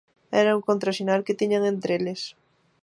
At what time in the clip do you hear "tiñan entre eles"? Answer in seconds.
1.41-2.21